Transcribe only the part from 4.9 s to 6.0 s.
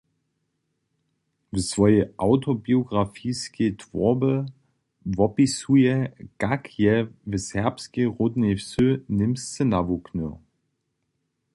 wopisuje,